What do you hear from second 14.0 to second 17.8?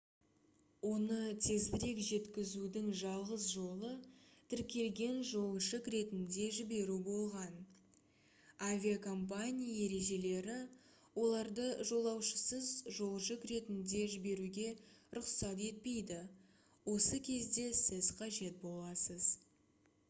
жіберуге рұқсат етпейді осы кезде